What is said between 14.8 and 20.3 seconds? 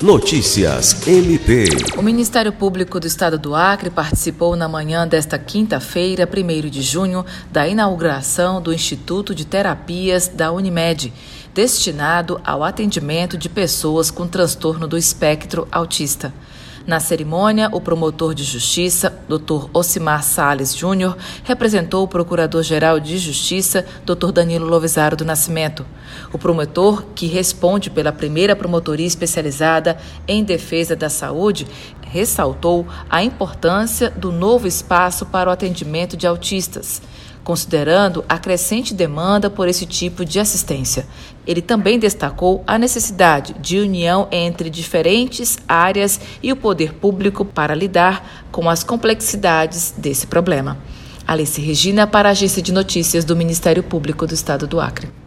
do espectro autista. Na cerimônia, o promotor de justiça, Dr. Ocimar